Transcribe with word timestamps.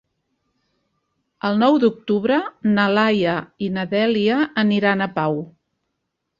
El 1.49 1.59
nou 1.65 1.77
d'octubre 1.83 2.39
na 2.79 2.87
Laia 2.95 3.37
i 3.67 3.71
na 3.79 3.87
Dèlia 3.95 4.41
aniran 4.67 5.09
a 5.09 5.13
Pau. 5.23 5.41